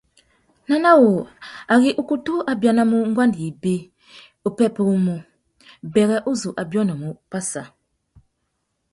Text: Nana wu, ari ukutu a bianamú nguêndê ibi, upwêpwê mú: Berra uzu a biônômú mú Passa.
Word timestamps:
Nana 0.67 0.91
wu, 1.01 1.11
ari 1.73 1.89
ukutu 2.01 2.33
a 2.49 2.51
bianamú 2.61 2.97
nguêndê 3.11 3.41
ibi, 3.49 3.75
upwêpwê 4.47 4.83
mú: 5.05 5.15
Berra 5.93 6.17
uzu 6.31 6.49
a 6.61 6.63
biônômú 6.69 7.09
mú 7.15 7.19
Passa. 7.31 7.63